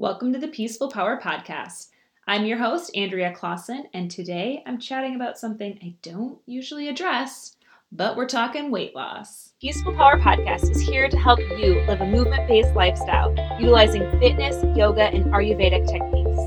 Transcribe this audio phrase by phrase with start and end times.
[0.00, 1.88] Welcome to the Peaceful Power Podcast.
[2.28, 7.56] I'm your host, Andrea Clausen, and today I'm chatting about something I don't usually address,
[7.90, 9.54] but we're talking weight loss.
[9.60, 14.64] Peaceful Power Podcast is here to help you live a movement based lifestyle utilizing fitness,
[14.76, 16.38] yoga, and Ayurvedic techniques.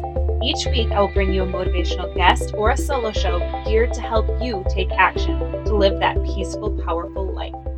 [0.41, 4.01] Each week, I will bring you a motivational guest or a solo show geared to
[4.01, 7.70] help you take action to live that peaceful, powerful life.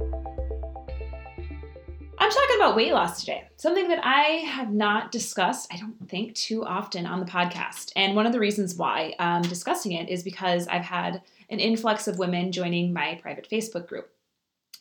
[2.24, 6.34] I'm talking about weight loss today, something that I have not discussed, I don't think,
[6.36, 7.92] too often on the podcast.
[7.98, 12.08] And one of the reasons why I'm discussing it is because I've had an influx
[12.08, 14.10] of women joining my private Facebook group.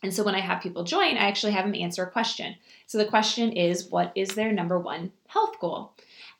[0.05, 2.55] And so when I have people join, I actually have them answer a question.
[2.86, 5.95] So the question is, what is their number one health goal?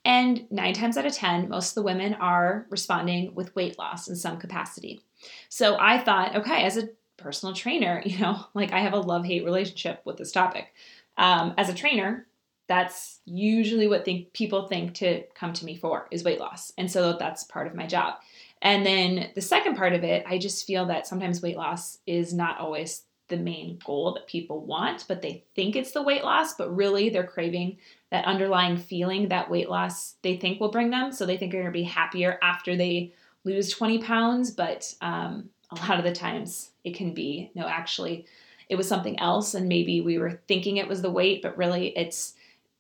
[0.05, 4.07] And nine times out of 10, most of the women are responding with weight loss
[4.07, 5.01] in some capacity.
[5.49, 6.91] So I thought, okay, as a
[7.23, 10.73] personal trainer, you know, like I have a love hate relationship with this topic.
[11.17, 12.27] Um, as a trainer,
[12.69, 16.73] that's usually what think, people think to come to me for is weight loss.
[16.79, 18.15] And so that's part of my job.
[18.63, 22.33] And then the second part of it, I just feel that sometimes weight loss is
[22.33, 26.55] not always the main goal that people want, but they think it's the weight loss,
[26.55, 27.79] but really they're craving
[28.11, 31.11] that underlying feeling that weight loss they think will bring them.
[31.11, 35.75] So they think they're gonna be happier after they lose 20 pounds, but um, a
[35.77, 38.27] lot of the times it can be no, actually,
[38.73, 39.53] it was something else.
[39.53, 42.33] And maybe we were thinking it was the weight, but really it's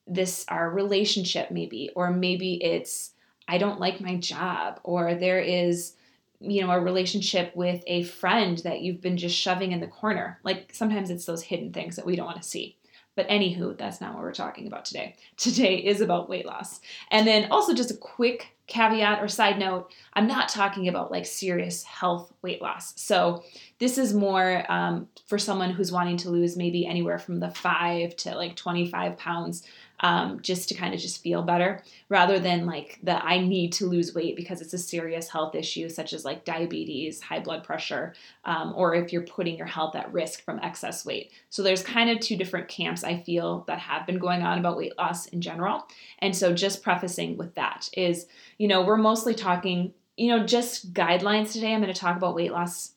[0.06, 3.10] this, our relationship, maybe, or maybe it's,
[3.46, 5.92] I don't like my job, or there is,
[6.40, 10.40] you know, a relationship with a friend that you've been just shoving in the corner.
[10.44, 12.78] Like sometimes it's those hidden things that we don't want to see.
[13.14, 15.16] But anywho, that's not what we're talking about today.
[15.36, 16.80] Today is about weight loss.
[17.10, 21.26] And then also just a quick caveat or side note i'm not talking about like
[21.26, 23.42] serious health weight loss so
[23.80, 28.16] this is more um, for someone who's wanting to lose maybe anywhere from the 5
[28.16, 29.66] to like 25 pounds
[30.02, 33.86] um, just to kind of just feel better rather than like the I need to
[33.86, 38.12] lose weight because it's a serious health issue such as like diabetes, high blood pressure,
[38.44, 41.30] um, or if you're putting your health at risk from excess weight.
[41.50, 44.76] So there's kind of two different camps I feel that have been going on about
[44.76, 45.86] weight loss in general.
[46.18, 48.26] And so just prefacing with that is,
[48.58, 51.72] you know, we're mostly talking, you know, just guidelines today.
[51.72, 52.92] I'm going to talk about weight loss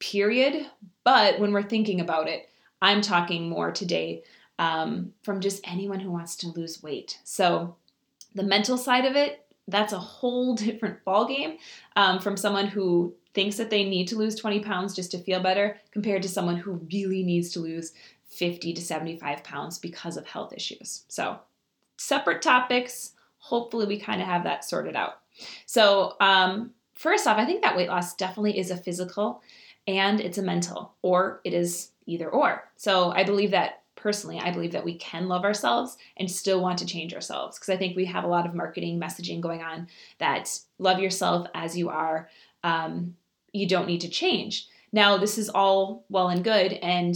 [0.00, 0.66] period,
[1.04, 2.48] but when we're thinking about it,
[2.82, 4.22] I'm talking more today
[4.60, 7.18] um, from just anyone who wants to lose weight.
[7.24, 7.76] So
[8.34, 11.56] the mental side of it, that's a whole different ballgame
[11.96, 15.40] um, from someone who thinks that they need to lose 20 pounds just to feel
[15.40, 17.92] better compared to someone who really needs to lose
[18.26, 21.04] 50 to 75 pounds because of health issues.
[21.08, 21.40] So
[21.96, 23.12] separate topics.
[23.38, 25.20] Hopefully, we kind of have that sorted out.
[25.64, 29.42] So, um, first off, I think that weight loss definitely is a physical
[29.86, 32.64] and it's a mental, or it is either or.
[32.76, 36.78] So, I believe that personally, I believe that we can love ourselves and still want
[36.78, 39.88] to change ourselves because I think we have a lot of marketing messaging going on
[40.18, 42.28] that love yourself as you are.
[42.64, 43.16] Um,
[43.52, 44.68] you don't need to change.
[44.92, 47.14] Now, this is all well and good, and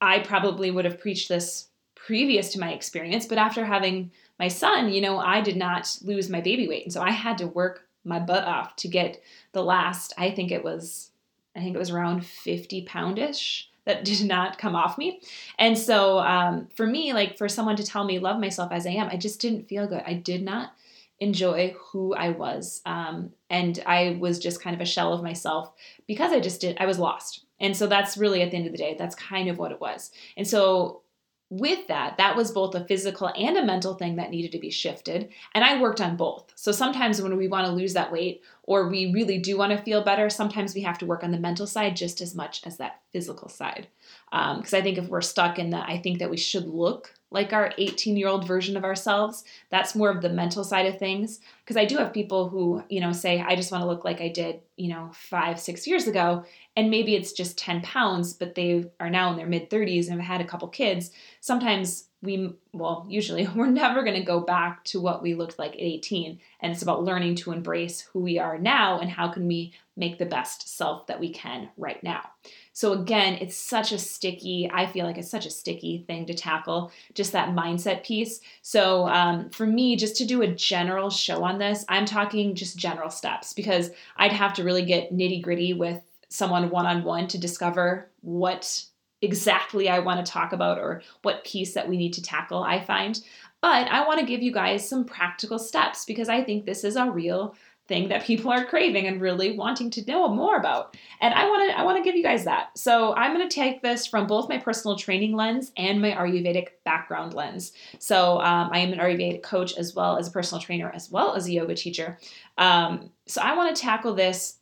[0.00, 4.92] I probably would have preached this previous to my experience, but after having my son,
[4.92, 6.84] you know, I did not lose my baby weight.
[6.84, 9.20] And so I had to work my butt off to get
[9.52, 11.10] the last, I think it was,
[11.56, 15.20] I think it was around 50 poundish that did not come off me.
[15.58, 18.90] And so um, for me, like for someone to tell me love myself as I
[18.90, 20.04] am, I just didn't feel good.
[20.06, 20.74] I did not
[21.18, 22.80] enjoy who I was.
[22.86, 25.72] Um, and I was just kind of a shell of myself
[26.06, 27.44] because I just did, I was lost.
[27.58, 29.80] And so that's really at the end of the day, that's kind of what it
[29.80, 30.12] was.
[30.36, 31.02] And so
[31.50, 34.70] with that, that was both a physical and a mental thing that needed to be
[34.70, 35.30] shifted.
[35.54, 36.52] And I worked on both.
[36.54, 39.82] So sometimes when we want to lose that weight or we really do want to
[39.82, 42.76] feel better, sometimes we have to work on the mental side just as much as
[42.76, 43.88] that physical side.
[44.30, 47.14] Because um, I think if we're stuck in the, I think that we should look
[47.30, 49.44] like our 18 year old version of ourselves.
[49.70, 51.40] That's more of the mental side of things.
[51.62, 54.20] Because I do have people who, you know, say, I just want to look like
[54.20, 56.44] I did, you know, five, six years ago.
[56.76, 60.20] And maybe it's just 10 pounds, but they are now in their mid 30s and
[60.20, 61.10] have had a couple kids.
[61.40, 65.74] Sometimes we, well, usually we're never going to go back to what we looked like
[65.74, 66.38] at 18.
[66.60, 70.18] And it's about learning to embrace who we are now and how can we make
[70.18, 72.30] the best self that we can right now.
[72.78, 76.32] So again, it's such a sticky, I feel like it's such a sticky thing to
[76.32, 78.38] tackle, just that mindset piece.
[78.62, 82.76] So um, for me, just to do a general show on this, I'm talking just
[82.76, 87.26] general steps because I'd have to really get nitty gritty with someone one on one
[87.26, 88.84] to discover what
[89.22, 92.78] exactly I want to talk about or what piece that we need to tackle, I
[92.78, 93.20] find.
[93.60, 96.94] But I want to give you guys some practical steps because I think this is
[96.94, 97.56] a real
[97.88, 100.96] thing that people are craving and really wanting to know more about.
[101.20, 102.76] And I want to I want to give you guys that.
[102.78, 106.68] So I'm going to take this from both my personal training lens and my Ayurvedic
[106.84, 107.72] background lens.
[107.98, 111.34] So um, I am an Ayurvedic coach as well as a personal trainer as well
[111.34, 112.18] as a yoga teacher.
[112.58, 114.58] Um, so I want to tackle this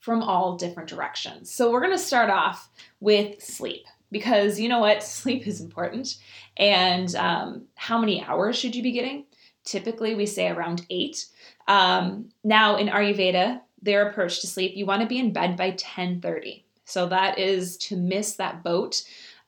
[0.00, 1.52] from all different directions.
[1.52, 2.70] So we're going to start off
[3.00, 6.16] with sleep because you know what sleep is important
[6.56, 9.24] and um, how many hours should you be getting
[9.66, 11.26] typically we say around eight
[11.68, 15.72] um, now in Ayurveda, their approach to sleep, you want to be in bed by
[15.72, 16.62] 10:30.
[16.84, 19.02] So that is to miss that boat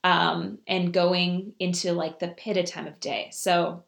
[0.05, 3.31] um, and going into like the pitta time of day.
[3.33, 3.85] So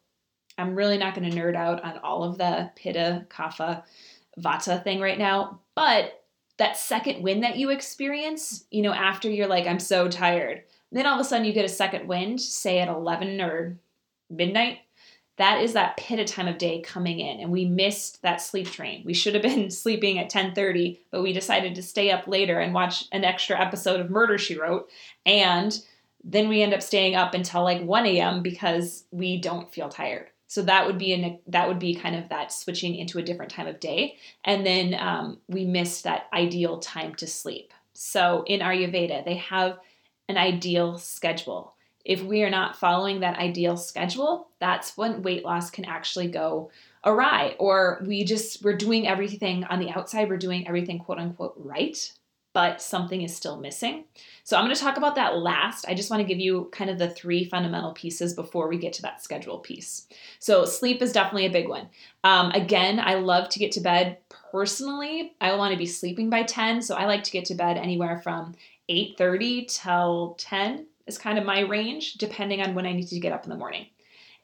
[0.56, 3.82] I'm really not going to nerd out on all of the pitta, kapha,
[4.38, 6.24] vata thing right now, but
[6.58, 10.62] that second wind that you experience, you know, after you're like, I'm so tired,
[10.92, 13.78] then all of a sudden you get a second wind, say at 11 or
[14.28, 14.78] midnight,
[15.36, 19.02] that is that pitta time of day coming in and we missed that sleep train.
[19.04, 22.74] We should have been sleeping at 10.30 but we decided to stay up later and
[22.74, 24.90] watch an extra episode of murder she wrote
[25.24, 25.80] and
[26.22, 30.28] then we end up staying up until like 1 a.m because we don't feel tired.
[30.46, 33.52] So that would be an that would be kind of that switching into a different
[33.52, 37.72] time of day and then um, we missed that ideal time to sleep.
[37.94, 39.78] So in ayurveda they have
[40.28, 41.74] an ideal schedule
[42.04, 46.70] if we are not following that ideal schedule, that's when weight loss can actually go
[47.04, 47.56] awry.
[47.58, 52.12] Or we just, we're doing everything on the outside, we're doing everything quote unquote right,
[52.52, 54.04] but something is still missing.
[54.44, 55.86] So I'm going to talk about that last.
[55.88, 58.92] I just want to give you kind of the three fundamental pieces before we get
[58.94, 60.06] to that schedule piece.
[60.40, 61.88] So sleep is definitely a big one.
[62.24, 64.18] Um, again, I love to get to bed
[64.50, 65.34] personally.
[65.40, 68.18] I want to be sleeping by 10, so I like to get to bed anywhere
[68.18, 68.54] from
[68.88, 73.32] 8:30 till 10 is kind of my range, depending on when I need to get
[73.32, 73.86] up in the morning.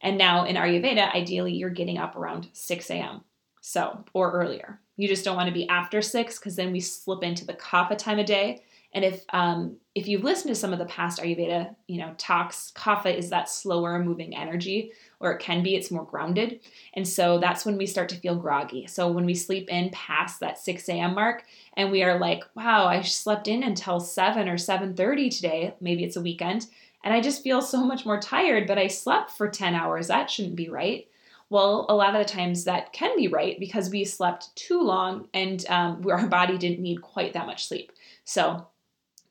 [0.02, 3.22] And now in Ayurveda, ideally you're getting up around 6 a.m.
[3.60, 4.80] So, or earlier.
[4.96, 7.96] You just don't want to be after 6 because then we slip into the kapha
[7.96, 8.62] time of day.
[8.94, 12.72] And if um, if you've listened to some of the past Ayurveda, you know, talks,
[12.74, 16.60] kapha is that slower moving energy, or it can be, it's more grounded.
[16.94, 18.86] And so that's when we start to feel groggy.
[18.86, 21.14] So when we sleep in past that 6 a.m.
[21.14, 21.44] mark
[21.76, 26.16] and we are like, wow, I slept in until 7 or 7:30 today, maybe it's
[26.16, 26.66] a weekend,
[27.04, 30.08] and I just feel so much more tired, but I slept for 10 hours.
[30.08, 31.06] That shouldn't be right.
[31.48, 35.28] Well, a lot of the times that can be right because we slept too long
[35.32, 37.92] and um, our body didn't need quite that much sleep.
[38.24, 38.66] So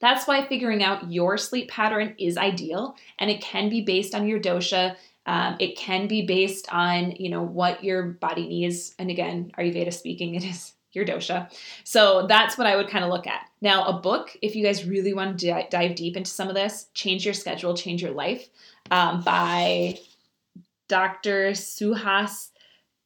[0.06, 4.28] that's why figuring out your sleep pattern is ideal, and it can be based on
[4.28, 4.96] your dosha.
[5.26, 9.94] Um, it can be based on you know what your body needs, and again, Ayurveda
[9.94, 11.52] speaking, it is your dosha.
[11.84, 13.50] So that's what I would kind of look at.
[13.62, 16.56] Now, a book, if you guys really want to di- dive deep into some of
[16.56, 18.48] this, change your schedule, change your life,
[18.92, 19.98] um, by
[20.88, 21.52] Dr.
[21.52, 22.52] Suhas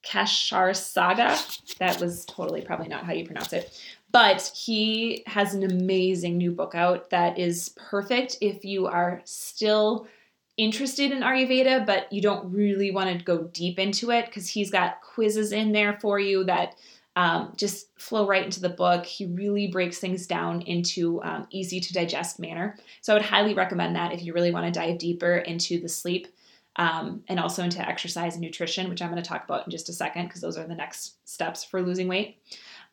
[0.06, 1.78] Kashirsarga.
[1.78, 3.82] That was totally probably not how you pronounce it.
[4.12, 10.08] But he has an amazing new book out that is perfect if you are still
[10.58, 14.72] interested in Ayurveda, but you don't really want to go deep into it because he's
[14.72, 16.76] got quizzes in there for you that
[17.16, 19.06] um, just flow right into the book.
[19.06, 22.78] He really breaks things down into um, easy to digest manner.
[23.02, 25.90] So I would highly recommend that if you really want to dive deeper into the
[25.90, 26.28] sleep
[26.76, 29.90] um, and also into exercise and nutrition, which I'm going to talk about in just
[29.90, 32.38] a second because those are the next steps for losing weight.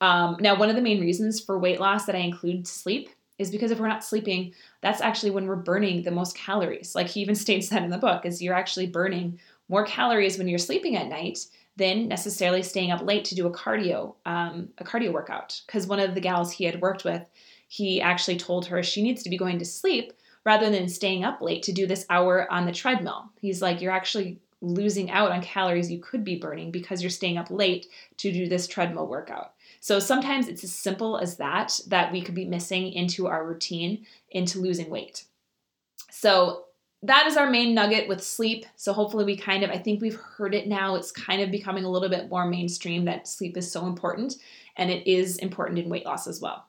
[0.01, 3.51] Um, now, one of the main reasons for weight loss that I include sleep is
[3.51, 6.95] because if we're not sleeping, that's actually when we're burning the most calories.
[6.95, 9.39] Like he even states that in the book, is you're actually burning
[9.69, 11.39] more calories when you're sleeping at night
[11.77, 15.61] than necessarily staying up late to do a cardio um, a cardio workout.
[15.67, 17.23] Because one of the gals he had worked with,
[17.69, 20.13] he actually told her she needs to be going to sleep
[20.45, 23.31] rather than staying up late to do this hour on the treadmill.
[23.41, 27.37] He's like, you're actually losing out on calories you could be burning because you're staying
[27.37, 27.87] up late
[28.19, 29.53] to do this treadmill workout.
[29.81, 34.07] So sometimes it's as simple as that that we could be missing into our routine
[34.31, 35.25] into losing weight.
[36.11, 36.65] So
[37.03, 38.67] that is our main nugget with sleep.
[38.77, 40.97] So hopefully we kind of I think we've heard it now.
[40.97, 44.37] It's kind of becoming a little bit more mainstream that sleep is so important
[44.77, 46.67] and it is important in weight loss as well.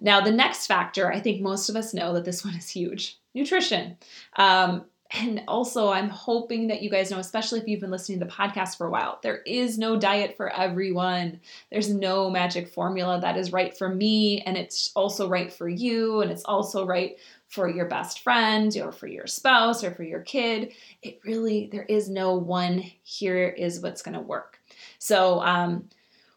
[0.00, 3.18] Now, the next factor, I think most of us know that this one is huge
[3.34, 3.98] nutrition.
[4.36, 8.24] Um, and also, I'm hoping that you guys know, especially if you've been listening to
[8.24, 11.40] the podcast for a while, there is no diet for everyone.
[11.70, 16.20] There's no magic formula that is right for me, and it's also right for you,
[16.22, 17.16] and it's also right
[17.48, 20.72] for your best friend, or for your spouse, or for your kid.
[21.02, 24.60] It really, there is no one here is what's going to work.
[24.98, 25.88] So, um,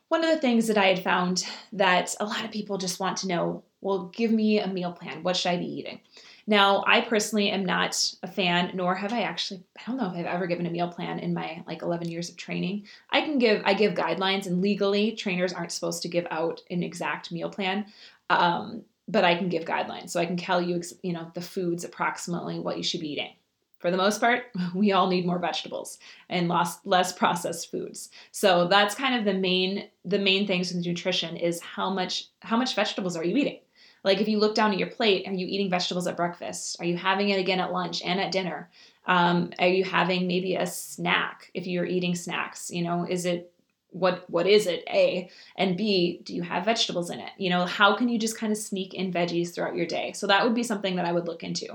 [0.09, 3.17] one of the things that I had found that a lot of people just want
[3.17, 5.23] to know well, give me a meal plan.
[5.23, 6.01] What should I be eating?
[6.49, 10.15] Now, I personally am not a fan, nor have I actually, I don't know if
[10.15, 12.87] I've ever given a meal plan in my like 11 years of training.
[13.11, 16.81] I can give, I give guidelines, and legally, trainers aren't supposed to give out an
[16.81, 17.85] exact meal plan.
[18.31, 20.09] Um, but I can give guidelines.
[20.09, 23.33] So I can tell you, you know, the foods approximately what you should be eating.
[23.77, 28.09] For the most part, we all need more vegetables and less, less processed foods.
[28.31, 32.57] So that's kind of the main the main things with nutrition is how much how
[32.57, 33.59] much vegetables are you eating?
[34.03, 36.77] Like if you look down at your plate, are you eating vegetables at breakfast?
[36.79, 38.69] Are you having it again at lunch and at dinner?
[39.05, 42.69] Um, are you having maybe a snack if you're eating snacks?
[42.71, 43.51] You know, is it
[43.91, 47.65] what what is it a and b do you have vegetables in it you know
[47.65, 50.53] how can you just kind of sneak in veggies throughout your day so that would
[50.53, 51.65] be something that i would look into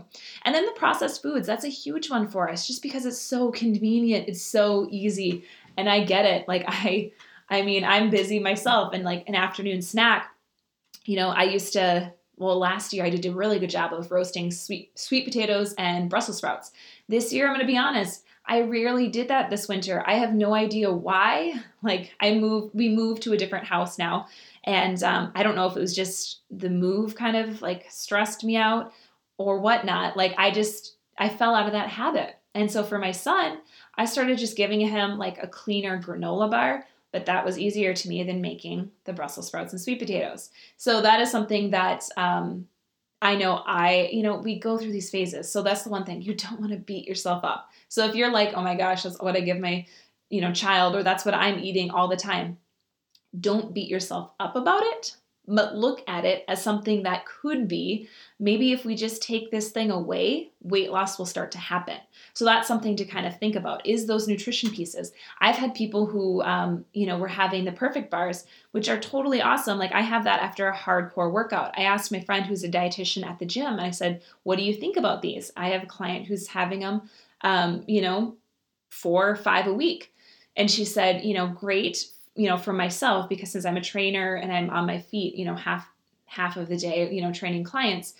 [0.44, 3.50] and then the processed foods that's a huge one for us just because it's so
[3.50, 5.44] convenient it's so easy
[5.76, 7.10] and i get it like i
[7.50, 10.33] i mean i'm busy myself and like an afternoon snack
[11.04, 14.10] you know i used to well last year i did a really good job of
[14.10, 16.72] roasting sweet sweet potatoes and brussels sprouts
[17.08, 20.02] this year i'm going to be honest I rarely did that this winter.
[20.06, 21.54] I have no idea why.
[21.82, 24.26] Like I moved, we moved to a different house now,
[24.64, 28.44] and um, I don't know if it was just the move kind of like stressed
[28.44, 28.92] me out
[29.38, 30.16] or whatnot.
[30.16, 33.58] Like I just I fell out of that habit, and so for my son,
[33.96, 36.86] I started just giving him like a cleaner granola bar.
[37.14, 40.50] But that was easier to me than making the Brussels sprouts and sweet potatoes.
[40.76, 42.66] So that is something that um,
[43.22, 45.48] I know I, you know, we go through these phases.
[45.48, 46.22] So that's the one thing.
[46.22, 47.70] You don't want to beat yourself up.
[47.88, 49.86] So if you're like, oh my gosh, that's what I give my,
[50.28, 52.58] you know, child, or that's what I'm eating all the time,
[53.38, 55.14] don't beat yourself up about it
[55.46, 59.70] but look at it as something that could be maybe if we just take this
[59.70, 61.98] thing away, weight loss will start to happen.
[62.32, 65.12] So that's something to kind of think about is those nutrition pieces.
[65.40, 69.40] I've had people who, um, you know, were having the perfect bars, which are totally
[69.40, 69.78] awesome.
[69.78, 71.78] Like I have that after a hardcore workout.
[71.78, 74.64] I asked my friend who's a dietitian at the gym, and I said, What do
[74.64, 75.52] you think about these?
[75.56, 77.02] I have a client who's having them,
[77.42, 78.36] um, you know,
[78.88, 80.12] four or five a week.
[80.56, 82.06] And she said, you know, great
[82.36, 85.44] you know, for myself, because since I'm a trainer and I'm on my feet, you
[85.44, 85.88] know, half
[86.26, 88.14] half of the day, you know, training clients,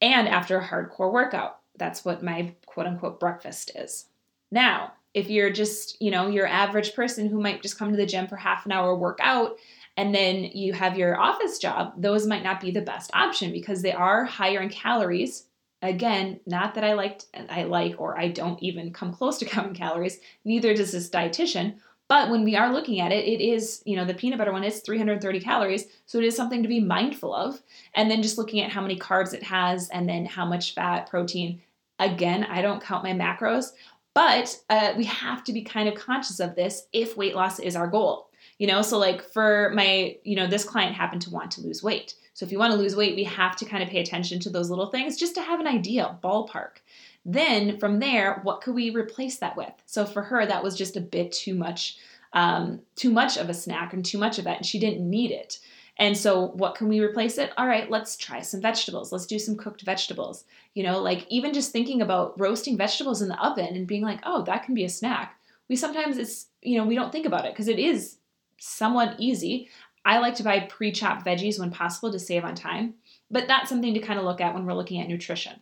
[0.00, 1.58] and after a hardcore workout.
[1.76, 4.06] That's what my quote unquote breakfast is.
[4.50, 8.06] Now, if you're just, you know, your average person who might just come to the
[8.06, 9.56] gym for half an hour workout
[9.96, 13.82] and then you have your office job, those might not be the best option because
[13.82, 15.44] they are higher in calories.
[15.82, 19.74] Again, not that I like I like or I don't even come close to counting
[19.74, 21.76] calories, neither does this dietitian,
[22.12, 24.64] but when we are looking at it, it is, you know, the peanut butter one
[24.64, 25.86] is 330 calories.
[26.04, 27.62] So it is something to be mindful of.
[27.94, 31.08] And then just looking at how many carbs it has and then how much fat,
[31.08, 31.62] protein.
[31.98, 33.70] Again, I don't count my macros,
[34.12, 37.76] but uh, we have to be kind of conscious of this if weight loss is
[37.76, 38.28] our goal.
[38.58, 41.82] You know, so like for my, you know, this client happened to want to lose
[41.82, 42.14] weight.
[42.34, 44.50] So if you want to lose weight, we have to kind of pay attention to
[44.50, 46.82] those little things just to have an idea, ballpark.
[47.24, 49.72] Then from there, what could we replace that with?
[49.86, 51.98] So for her, that was just a bit too much,
[52.32, 55.30] um, too much of a snack and too much of that, and she didn't need
[55.30, 55.58] it.
[55.98, 57.52] And so, what can we replace it?
[57.56, 59.12] All right, let's try some vegetables.
[59.12, 60.44] Let's do some cooked vegetables.
[60.74, 64.20] You know, like even just thinking about roasting vegetables in the oven and being like,
[64.24, 65.38] oh, that can be a snack.
[65.68, 68.16] We sometimes it's, you know, we don't think about it because it is
[68.58, 69.68] somewhat easy.
[70.04, 72.94] I like to buy pre chopped veggies when possible to save on time,
[73.30, 75.60] but that's something to kind of look at when we're looking at nutrition.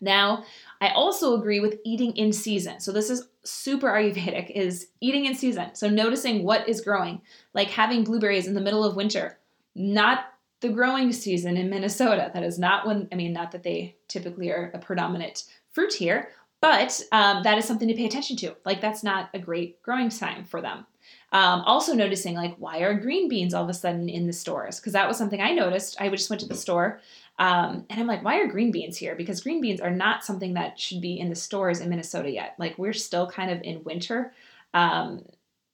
[0.00, 0.44] Now,
[0.80, 2.80] I also agree with eating in season.
[2.80, 5.74] So this is super Ayurvedic is eating in season.
[5.74, 7.22] So noticing what is growing,
[7.54, 9.38] like having blueberries in the middle of winter,
[9.74, 10.26] not
[10.60, 12.30] the growing season in Minnesota.
[12.34, 16.30] That is not when, I mean, not that they typically are a predominant fruit here,
[16.60, 18.56] but um, that is something to pay attention to.
[18.64, 20.86] Like that's not a great growing time for them.
[21.32, 24.80] Um, also noticing like why are green beans all of a sudden in the stores?
[24.80, 26.00] Because that was something I noticed.
[26.00, 27.00] I just went to the store
[27.38, 29.14] um, and I'm like, why are green beans here?
[29.14, 32.54] Because green beans are not something that should be in the stores in Minnesota yet.
[32.58, 34.32] Like we're still kind of in winter,
[34.72, 35.24] um,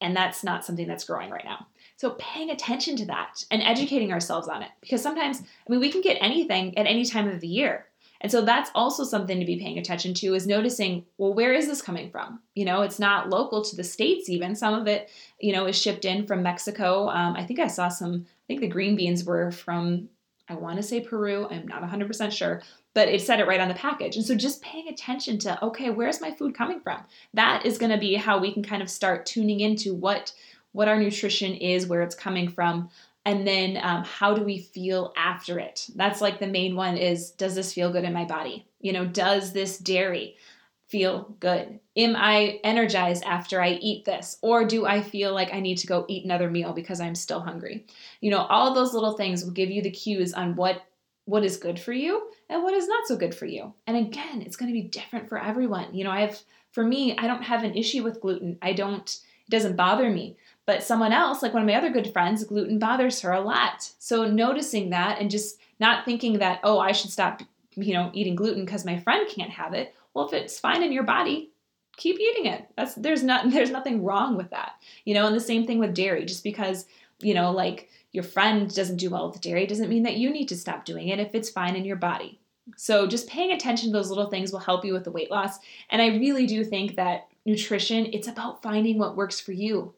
[0.01, 1.67] and that's not something that's growing right now.
[1.97, 5.93] So paying attention to that and educating ourselves on it, because sometimes I mean we
[5.93, 7.87] can get anything at any time of the year.
[8.23, 11.67] And so that's also something to be paying attention to is noticing, well, where is
[11.67, 12.39] this coming from?
[12.55, 14.29] You know, it's not local to the states.
[14.29, 17.09] Even some of it, you know, is shipped in from Mexico.
[17.09, 18.25] Um, I think I saw some.
[18.25, 20.09] I think the green beans were from
[20.53, 23.69] I want to say Peru, I'm not 100% sure, but it said it right on
[23.69, 24.17] the package.
[24.17, 27.03] And so just paying attention to, okay, where's my food coming from?
[27.33, 30.33] That is going to be how we can kind of start tuning into what
[30.73, 32.89] what our nutrition is, where it's coming from,
[33.27, 35.87] and then um, how do we feel after it?
[35.95, 38.67] That's like the main one is does this feel good in my body?
[38.81, 40.37] You know, does this dairy
[40.93, 41.81] feel good?
[41.97, 44.37] Am I energized after I eat this?
[44.43, 47.41] Or do I feel like I need to go eat another meal because I'm still
[47.41, 47.87] hungry?
[48.21, 50.83] You know, all those little things will give you the cues on what
[51.25, 53.73] what is good for you and what is not so good for you.
[53.87, 55.95] And again, it's going to be different for everyone.
[55.95, 56.39] You know, I've
[56.73, 58.59] for me, I don't have an issue with gluten.
[58.61, 59.09] I don't
[59.47, 60.37] it doesn't bother me.
[60.67, 63.91] But someone else, like one of my other good friends, gluten bothers her a lot.
[63.99, 67.43] So noticing that and just not thinking that, oh, I should stop,
[67.75, 69.95] you know, eating gluten because my friend can't have it.
[70.15, 71.53] Well, if it's fine in your body,
[71.97, 72.67] keep eating it.
[72.77, 74.73] That's there's not there's nothing wrong with that.
[75.05, 76.25] You know, and the same thing with dairy.
[76.25, 76.87] Just because,
[77.21, 80.49] you know, like your friend doesn't do well with dairy doesn't mean that you need
[80.49, 82.39] to stop doing it if it's fine in your body.
[82.77, 85.59] So just paying attention to those little things will help you with the weight loss.
[85.91, 89.95] And I really do think that nutrition, it's about finding what works for you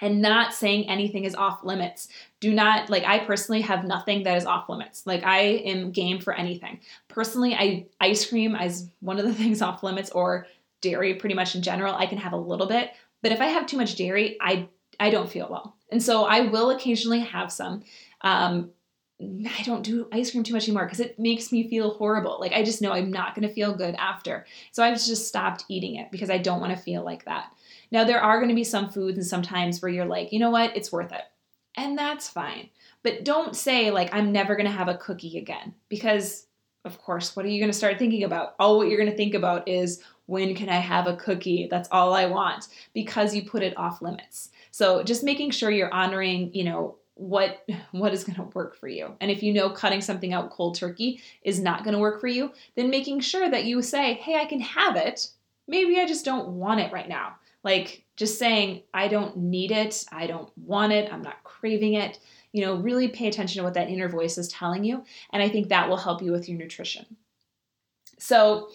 [0.00, 2.08] and not saying anything is off limits.
[2.40, 5.06] Do not, like, I personally have nothing that is off limits.
[5.06, 6.80] Like, I am game for anything.
[7.08, 10.46] Personally, I ice cream is one of the things off limits or
[10.80, 11.94] dairy pretty much in general.
[11.94, 12.90] I can have a little bit,
[13.22, 15.76] but if I have too much dairy, I I don't feel well.
[15.90, 17.82] And so I will occasionally have some.
[18.22, 18.70] Um,
[19.20, 22.36] I don't do ice cream too much anymore because it makes me feel horrible.
[22.38, 24.46] Like I just know I'm not going to feel good after.
[24.72, 27.50] So I've just stopped eating it because I don't want to feel like that.
[27.90, 30.50] Now, there are going to be some foods and sometimes where you're like, you know
[30.50, 31.22] what, it's worth it.
[31.76, 32.70] And that's fine.
[33.02, 35.74] But don't say, like, I'm never going to have a cookie again.
[35.88, 36.46] Because,
[36.84, 38.54] of course, what are you going to start thinking about?
[38.58, 41.68] All what you're going to think about is, when can I have a cookie?
[41.70, 42.68] That's all I want.
[42.94, 44.50] Because you put it off limits.
[44.70, 48.88] So just making sure you're honoring, you know, what what is going to work for
[48.88, 49.14] you.
[49.20, 52.28] And if you know cutting something out cold turkey is not going to work for
[52.28, 55.30] you, then making sure that you say, "Hey, I can have it.
[55.66, 57.36] Maybe I just don't want it right now."
[57.66, 62.20] Like just saying, I don't need it, I don't want it, I'm not craving it.
[62.52, 65.02] You know, really pay attention to what that inner voice is telling you.
[65.32, 67.04] And I think that will help you with your nutrition.
[68.20, 68.68] So,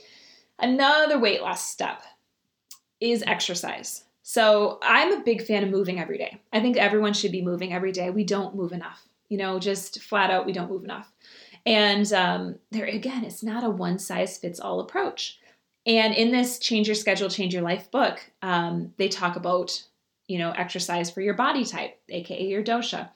[0.59, 2.03] another weight loss step
[2.99, 4.03] is exercise.
[4.23, 6.41] So, I'm a big fan of moving every day.
[6.51, 8.09] I think everyone should be moving every day.
[8.09, 9.07] We don't move enough.
[9.29, 11.09] You know, just flat out, we don't move enough.
[11.65, 15.39] And um, there again, it's not a one size fits all approach.
[15.85, 19.83] And in this Change Your Schedule, Change Your Life book, um, they talk about,
[20.27, 23.09] you know, exercise for your body type, aka your dosha.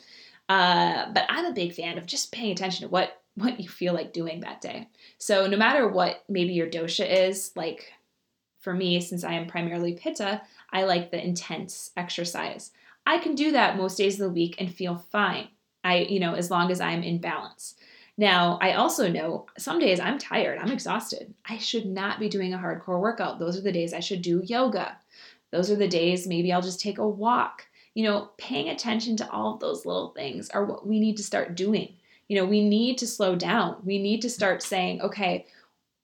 [0.50, 3.93] Uh, but I'm a big fan of just paying attention to what what you feel
[3.93, 4.88] like doing that day.
[5.17, 7.91] So no matter what maybe your dosha is, like
[8.60, 10.41] for me, since I am primarily pitta,
[10.72, 12.72] I like the intense exercise.
[13.05, 15.50] I can do that most days of the week and feel fine.
[15.84, 17.75] I, you know, as long as I'm in balance.
[18.17, 21.33] Now, I also know some days I'm tired, I'm exhausted.
[21.45, 23.39] I should not be doing a hardcore workout.
[23.39, 24.97] Those are the days I should do yoga.
[25.51, 27.67] Those are the days maybe I'll just take a walk.
[27.93, 31.23] You know, paying attention to all of those little things are what we need to
[31.23, 31.93] start doing.
[32.27, 33.77] You know, we need to slow down.
[33.83, 35.45] We need to start saying, okay,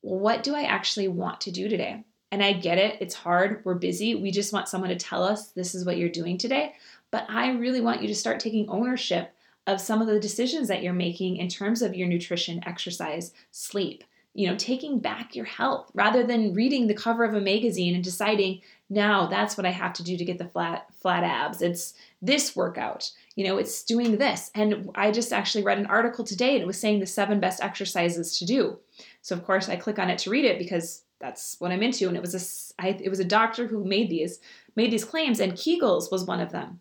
[0.01, 2.03] what do I actually want to do today?
[2.31, 4.15] And I get it, it's hard, we're busy.
[4.15, 6.75] We just want someone to tell us this is what you're doing today.
[7.11, 9.33] But I really want you to start taking ownership
[9.67, 14.03] of some of the decisions that you're making in terms of your nutrition, exercise, sleep.
[14.33, 18.03] You know, taking back your health rather than reading the cover of a magazine and
[18.03, 21.61] deciding now that's what I have to do to get the flat flat abs.
[21.61, 23.11] It's this workout.
[23.35, 24.49] You know, it's doing this.
[24.55, 27.61] And I just actually read an article today and it was saying the seven best
[27.61, 28.79] exercises to do.
[29.21, 32.07] So of course I click on it to read it because that's what I'm into.
[32.07, 34.39] And it was a I, it was a doctor who made these
[34.75, 36.79] made these claims, and Kegels was one of them.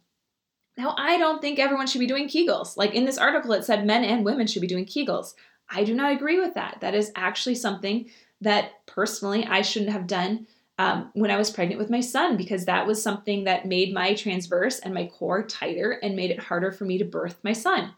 [0.76, 2.76] Now, I don't think everyone should be doing Kegels.
[2.76, 5.34] Like in this article, it said men and women should be doing Kegels.
[5.68, 6.78] I do not agree with that.
[6.80, 10.46] That is actually something that personally I shouldn't have done
[10.78, 14.14] um, when I was pregnant with my son because that was something that made my
[14.14, 17.92] transverse and my core tighter and made it harder for me to birth my son.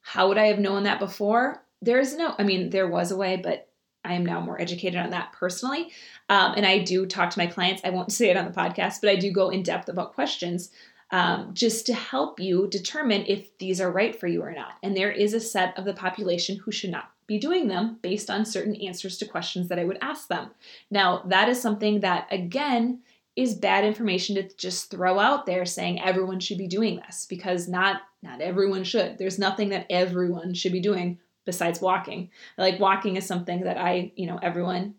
[0.00, 1.62] How would I have known that before?
[1.82, 3.68] There is no, I mean, there was a way, but
[4.04, 5.92] I am now more educated on that personally.
[6.28, 7.82] Um, and I do talk to my clients.
[7.84, 10.70] I won't say it on the podcast, but I do go in depth about questions
[11.12, 14.72] um, just to help you determine if these are right for you or not.
[14.82, 18.30] And there is a set of the population who should not be doing them based
[18.30, 20.50] on certain answers to questions that I would ask them.
[20.90, 23.00] Now, that is something that, again,
[23.36, 27.68] is bad information to just throw out there saying everyone should be doing this because
[27.68, 29.18] not not everyone should.
[29.18, 32.30] There's nothing that everyone should be doing besides walking.
[32.56, 34.94] Like walking is something that I, you know, everyone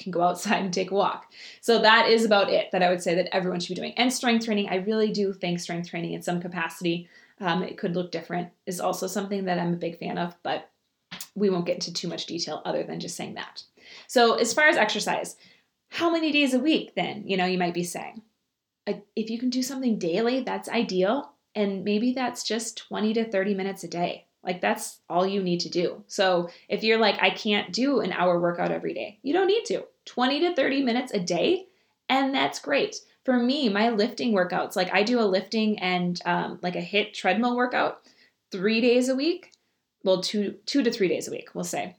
[0.00, 1.32] can go outside and take a walk.
[1.60, 3.94] So that is about it that I would say that everyone should be doing.
[3.96, 7.08] And strength training, I really do think strength training in some capacity,
[7.40, 10.70] um, it could look different, is also something that I'm a big fan of, but
[11.34, 13.62] we won't get into too much detail other than just saying that.
[14.06, 15.36] So as far as exercise,
[15.88, 18.22] how many days a week then, you know, you might be saying?
[19.14, 21.32] If you can do something daily, that's ideal.
[21.54, 24.26] And maybe that's just 20 to 30 minutes a day.
[24.42, 26.02] Like that's all you need to do.
[26.06, 29.64] So if you're like, I can't do an hour workout every day, you don't need
[29.66, 29.84] to.
[30.06, 31.66] 20 to 30 minutes a day,
[32.08, 32.96] and that's great.
[33.24, 37.12] For me, my lifting workouts, like I do a lifting and um, like a HIIT
[37.12, 38.00] treadmill workout
[38.50, 39.52] three days a week.
[40.04, 41.96] well, two two to three days a week, we'll say,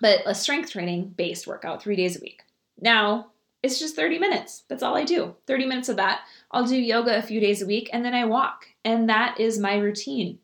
[0.00, 2.42] but a strength training based workout three days a week.
[2.80, 4.64] Now it's just 30 minutes.
[4.68, 5.34] That's all I do.
[5.46, 6.20] 30 minutes of that.
[6.52, 8.66] I'll do yoga a few days a week and then I walk.
[8.84, 10.38] And that is my routine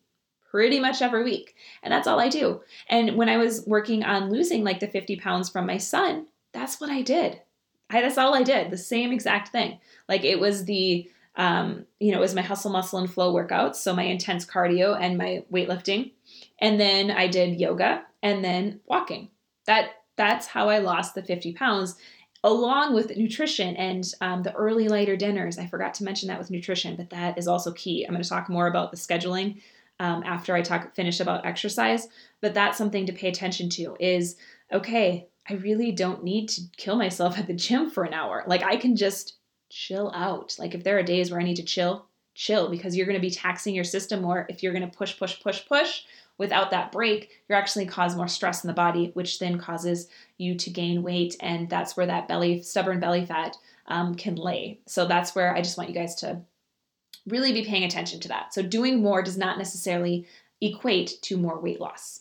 [0.52, 1.56] pretty much every week.
[1.82, 2.60] And that's all I do.
[2.88, 6.78] And when I was working on losing like the 50 pounds from my son, that's
[6.78, 7.40] what I did.
[7.88, 8.70] I, that's all I did.
[8.70, 9.80] The same exact thing.
[10.10, 13.76] Like it was the, um, you know, it was my hustle, muscle, and flow workouts.
[13.76, 16.12] So my intense cardio and my weightlifting.
[16.58, 19.30] And then I did yoga and then walking.
[19.66, 21.96] That that's how I lost the 50 pounds
[22.44, 25.58] along with nutrition and um, the early lighter dinners.
[25.58, 28.04] I forgot to mention that with nutrition, but that is also key.
[28.04, 29.62] I'm going to talk more about the scheduling
[30.02, 32.08] um, after I talk finish about exercise,
[32.40, 33.96] but that's something to pay attention to.
[34.00, 34.36] Is
[34.72, 35.28] okay.
[35.48, 38.42] I really don't need to kill myself at the gym for an hour.
[38.46, 39.36] Like I can just
[39.70, 40.56] chill out.
[40.58, 43.26] Like if there are days where I need to chill, chill because you're going to
[43.26, 46.02] be taxing your system more if you're going to push, push, push, push
[46.38, 50.56] without that break, you're actually cause more stress in the body, which then causes you
[50.56, 54.80] to gain weight, and that's where that belly, stubborn belly fat, um, can lay.
[54.86, 56.40] So that's where I just want you guys to
[57.26, 58.52] really be paying attention to that.
[58.52, 60.26] So doing more does not necessarily
[60.60, 62.20] equate to more weight loss.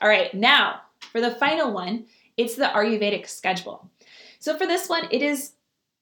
[0.00, 0.80] All right, now
[1.12, 3.90] for the final one, it's the Ayurvedic schedule.
[4.38, 5.52] So for this one, it is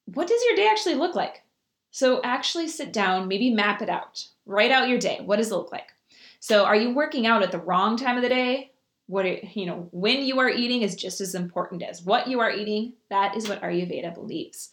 [0.05, 1.43] what does your day actually look like?
[1.91, 4.25] So actually sit down, maybe map it out.
[4.45, 5.19] Write out your day.
[5.23, 5.91] What does it look like?
[6.39, 8.71] So are you working out at the wrong time of the day?
[9.07, 12.51] What you know, when you are eating is just as important as what you are
[12.51, 12.93] eating.
[13.09, 14.69] That is what Ayurveda believes.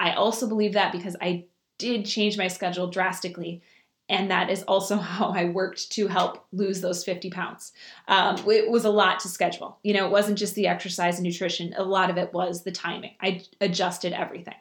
[0.00, 1.44] I also believe that because I
[1.88, 3.62] did change my schedule drastically.
[4.08, 7.72] And that is also how I worked to help lose those 50 pounds.
[8.08, 9.78] Um, it was a lot to schedule.
[9.82, 12.72] You know, it wasn't just the exercise and nutrition, a lot of it was the
[12.72, 13.14] timing.
[13.20, 14.54] I adjusted everything.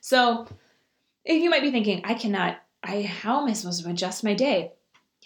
[0.00, 0.46] So
[1.24, 4.34] if you might be thinking, I cannot, I how am I supposed to adjust my
[4.34, 4.72] day?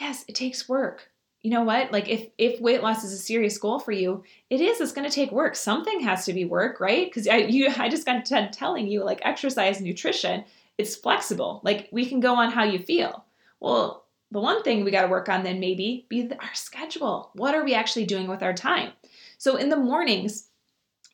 [0.01, 1.09] yes, it takes work.
[1.43, 1.91] You know what?
[1.91, 4.81] Like if if weight loss is a serious goal for you, it is.
[4.81, 5.57] It's going to take work.
[5.57, 7.07] Something has to be work, right?
[7.07, 10.45] Because I you I just got to telling you like exercise, nutrition,
[10.79, 11.61] it's flexible.
[11.65, 13.25] Like we can go on how you feel.
[13.61, 17.31] Well, the one thing we got to work on then maybe be our schedule.
[17.35, 18.93] What are we actually doing with our time?
[19.39, 20.49] So in the mornings,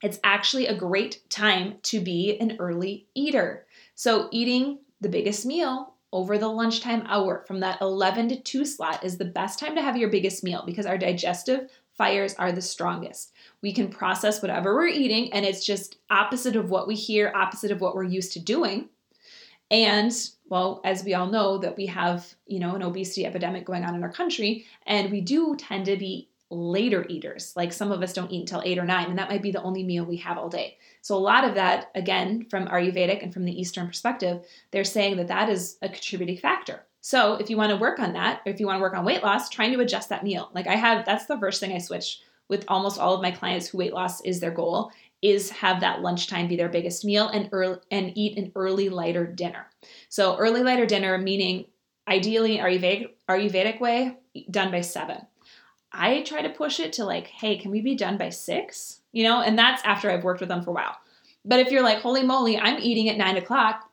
[0.02, 3.66] it's actually a great time to be an early eater.
[3.94, 9.04] So eating the biggest meal over the lunchtime hour from that 11 to 2 slot
[9.04, 12.62] is the best time to have your biggest meal because our digestive fires are the
[12.62, 13.32] strongest.
[13.60, 17.72] We can process whatever we're eating and it's just opposite of what we hear, opposite
[17.72, 18.88] of what we're used to doing.
[19.70, 20.12] And
[20.48, 23.94] well, as we all know that we have, you know, an obesity epidemic going on
[23.94, 27.52] in our country and we do tend to be later eaters.
[27.56, 29.62] Like some of us don't eat until 8 or 9 and that might be the
[29.62, 30.78] only meal we have all day.
[31.02, 35.16] So, a lot of that, again, from Ayurvedic and from the Eastern perspective, they're saying
[35.18, 36.84] that that is a contributing factor.
[37.00, 39.04] So, if you want to work on that, or if you want to work on
[39.04, 40.50] weight loss, trying to adjust that meal.
[40.54, 43.68] Like I have, that's the first thing I switch with almost all of my clients
[43.68, 44.90] who weight loss is their goal
[45.22, 49.26] is have that lunchtime be their biggest meal and early, and eat an early lighter
[49.26, 49.66] dinner.
[50.08, 51.66] So early lighter dinner meaning
[52.06, 54.16] ideally Ayurvedic, Ayurvedic way
[54.50, 55.18] done by 7.
[55.92, 59.00] I try to push it to like, hey, can we be done by 6?
[59.12, 60.96] you know, and that's after I've worked with them for a while.
[61.44, 63.90] But if you're like, holy moly, I'm eating at nine o'clock,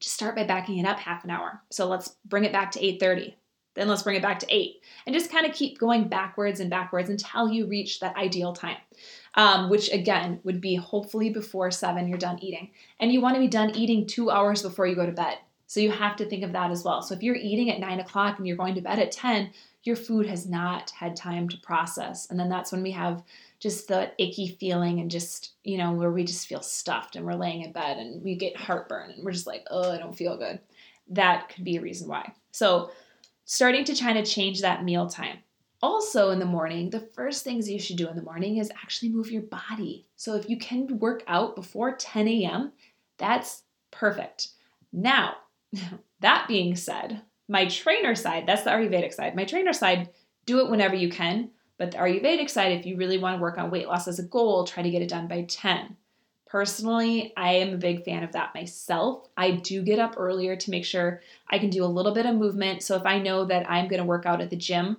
[0.00, 1.62] just start by backing it up half an hour.
[1.70, 3.34] So let's bring it back to 8:30.
[3.74, 6.68] Then let's bring it back to eight, and just kind of keep going backwards and
[6.68, 8.76] backwards until you reach that ideal time.
[9.34, 12.70] Um, which again would be hopefully before seven, you're done eating.
[13.00, 15.38] And you want to be done eating two hours before you go to bed.
[15.72, 17.00] So you have to think of that as well.
[17.00, 19.52] So if you're eating at nine o'clock and you're going to bed at 10,
[19.84, 22.28] your food has not had time to process.
[22.28, 23.22] And then that's when we have
[23.58, 27.34] just the icky feeling and just, you know, where we just feel stuffed and we're
[27.34, 30.36] laying in bed and we get heartburn and we're just like, oh, I don't feel
[30.36, 30.58] good.
[31.08, 32.32] That could be a reason why.
[32.50, 32.90] So,
[33.44, 35.38] starting to try to change that meal time.
[35.82, 39.08] Also, in the morning, the first things you should do in the morning is actually
[39.08, 40.06] move your body.
[40.16, 42.72] So, if you can work out before 10 a.m.,
[43.18, 44.48] that's perfect.
[44.92, 45.36] Now,
[46.20, 49.34] that being said, my trainer side, that's the Ayurvedic side.
[49.34, 50.10] My trainer side,
[50.46, 51.50] do it whenever you can.
[51.78, 54.24] But the Ayurvedic side, if you really want to work on weight loss as a
[54.24, 55.96] goal, try to get it done by 10.
[56.46, 59.26] Personally, I am a big fan of that myself.
[59.36, 62.36] I do get up earlier to make sure I can do a little bit of
[62.36, 62.82] movement.
[62.82, 64.98] So if I know that I'm going to work out at the gym,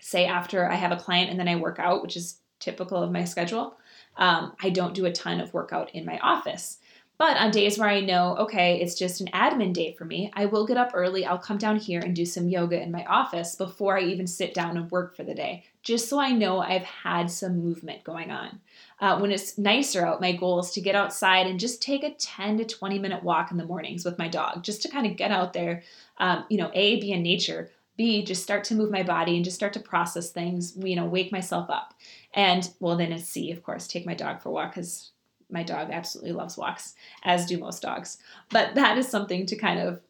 [0.00, 3.12] say after I have a client and then I work out, which is typical of
[3.12, 3.76] my schedule,
[4.16, 6.78] um, I don't do a ton of workout in my office.
[7.18, 10.46] But on days where I know, okay, it's just an admin day for me, I
[10.46, 11.26] will get up early.
[11.26, 14.54] I'll come down here and do some yoga in my office before I even sit
[14.54, 18.30] down and work for the day, just so I know I've had some movement going
[18.30, 18.60] on.
[19.00, 22.14] Uh, when it's nicer out, my goal is to get outside and just take a
[22.14, 25.16] 10 to 20 minute walk in the mornings with my dog, just to kind of
[25.16, 25.82] get out there,
[26.18, 29.44] um, you know, A, be in nature, B, just start to move my body and
[29.44, 31.92] just start to process things, you know, wake myself up.
[32.32, 35.10] And well, then it's C, of course, take my dog for a walk because
[35.50, 38.16] my dog absolutely loves walks, as do most dogs.
[38.50, 40.00] But that is something to kind of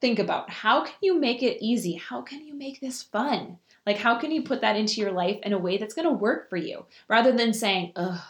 [0.00, 0.48] think about.
[0.48, 1.94] How can you make it easy?
[1.94, 3.58] How can you make this fun?
[3.84, 6.14] Like, how can you put that into your life in a way that's going to
[6.14, 8.20] work for you rather than saying, ugh,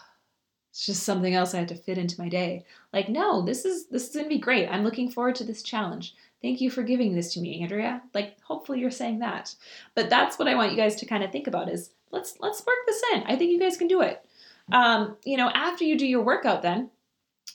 [0.72, 2.64] it's just something else I have to fit into my day.
[2.94, 4.68] Like, no, this is this is gonna be great.
[4.68, 6.14] I'm looking forward to this challenge.
[6.42, 8.02] Thank you for giving this to me, Andrea.
[8.14, 9.54] Like, hopefully you're saying that.
[9.94, 12.58] But that's what I want you guys to kind of think about is let's let's
[12.58, 13.22] spark this in.
[13.24, 14.24] I think you guys can do it.
[14.72, 16.90] Um, you know, after you do your workout, then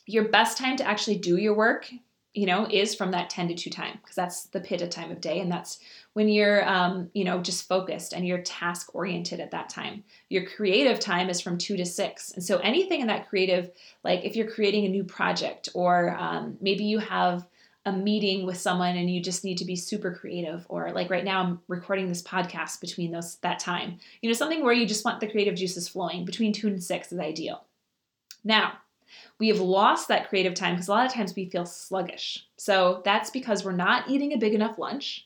[0.05, 1.89] your best time to actually do your work
[2.37, 5.19] you know, is from that 10 to 2 time because that's the pitta time of
[5.19, 5.39] day.
[5.39, 5.79] And that's
[6.13, 10.03] when you're, um, you know, just focused and you're task oriented at that time.
[10.29, 12.31] Your creative time is from 2 to 6.
[12.33, 13.71] And so anything in that creative,
[14.03, 17.43] like if you're creating a new project or um, maybe you have
[17.87, 21.23] a meeting with someone and you just need to be super creative or like right
[21.23, 23.97] now I'm recording this podcast between those that time.
[24.21, 27.11] You know, something where you just want the creative juices flowing between 2 and 6
[27.13, 27.63] is ideal.
[28.43, 28.73] Now,
[29.39, 32.45] we have lost that creative time because a lot of times we feel sluggish.
[32.57, 35.25] So that's because we're not eating a big enough lunch.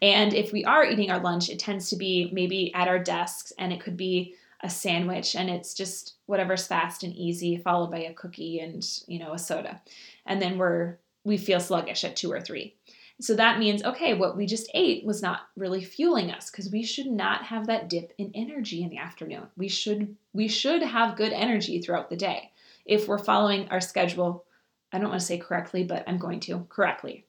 [0.00, 3.52] And if we are eating our lunch, it tends to be maybe at our desks
[3.58, 7.98] and it could be a sandwich and it's just whatever's fast and easy followed by
[7.98, 9.82] a cookie and, you know, a soda.
[10.24, 12.74] And then we're we feel sluggish at 2 or 3.
[13.20, 16.84] So that means okay, what we just ate was not really fueling us because we
[16.84, 19.48] should not have that dip in energy in the afternoon.
[19.56, 22.52] We should we should have good energy throughout the day
[22.86, 24.44] if we're following our schedule.
[24.92, 27.26] I don't want to say correctly, but I'm going to correctly.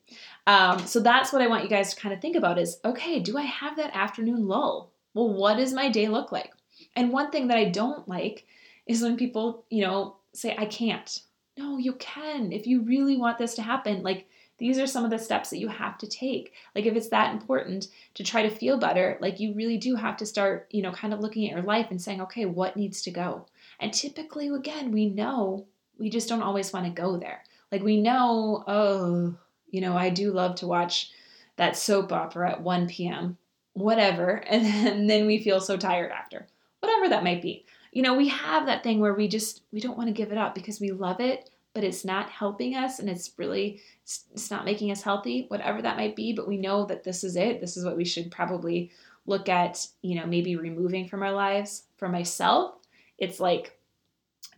[0.47, 3.19] Um, so that's what I want you guys to kind of think about is okay,
[3.19, 4.91] do I have that afternoon lull?
[5.15, 6.51] Well, what does my day look like?
[6.95, 8.45] And one thing that I don't like
[8.85, 11.19] is when people, you know, say, I can't.
[11.59, 12.53] No, you can.
[12.53, 14.27] If you really want this to happen, like
[14.59, 16.53] these are some of the steps that you have to take.
[16.73, 20.15] Like if it's that important to try to feel better, like you really do have
[20.17, 23.01] to start, you know, kind of looking at your life and saying, okay, what needs
[23.01, 23.45] to go?
[23.79, 25.65] And typically, again, we know
[25.97, 27.43] we just don't always want to go there.
[27.73, 29.35] Like we know, oh,
[29.69, 31.11] you know, I do love to watch
[31.57, 33.37] that soap opera at 1 p.m.,
[33.73, 34.35] whatever.
[34.47, 36.47] And then, and then we feel so tired after,
[36.79, 37.65] whatever that might be.
[37.91, 40.37] You know, we have that thing where we just, we don't want to give it
[40.37, 44.65] up because we love it, but it's not helping us and it's really, it's not
[44.65, 46.33] making us healthy, whatever that might be.
[46.33, 47.61] But we know that this is it.
[47.61, 48.91] This is what we should probably
[49.25, 51.83] look at, you know, maybe removing from our lives.
[51.97, 52.75] For myself,
[53.17, 53.79] it's like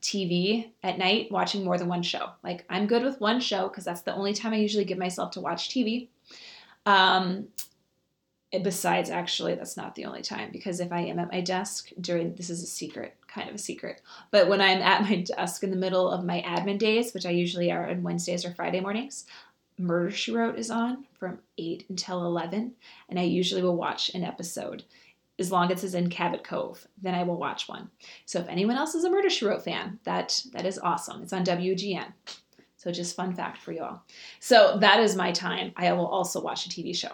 [0.01, 2.29] TV at night watching more than one show.
[2.43, 5.31] Like I'm good with one show because that's the only time I usually give myself
[5.31, 6.09] to watch TV.
[6.85, 7.47] Um,
[8.51, 12.33] besides, actually, that's not the only time because if I am at my desk during
[12.35, 15.71] this is a secret, kind of a secret, but when I'm at my desk in
[15.71, 19.25] the middle of my admin days, which I usually are on Wednesdays or Friday mornings,
[19.77, 22.73] Murder She Wrote is on from 8 until 11,
[23.09, 24.83] and I usually will watch an episode
[25.39, 27.89] as long as it's in Cabot Cove, then I will watch one.
[28.25, 31.23] So if anyone else is a Murder She Wrote fan, that that is awesome.
[31.23, 32.13] It's on WGN.
[32.77, 34.03] So just fun fact for you all.
[34.39, 35.71] So that is my time.
[35.75, 37.11] I will also watch a TV show.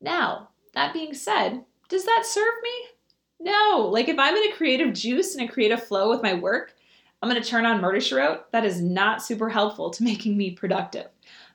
[0.00, 2.97] Now, that being said, does that serve me?
[3.40, 3.88] No.
[3.92, 6.74] Like if I'm in a creative juice and a creative flow with my work,
[7.22, 8.50] I'm going to turn on Murder Wrote.
[8.52, 11.08] That is not super helpful to making me productive.